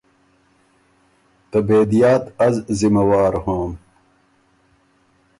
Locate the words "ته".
1.49-1.59